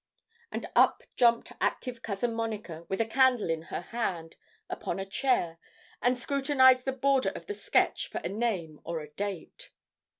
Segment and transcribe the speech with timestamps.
[0.51, 4.35] And up jumped active Cousin Monica, with a candle in her hand,
[4.67, 5.59] upon a chair,
[6.01, 9.69] and scrutinised the border of the sketch for a name or a date.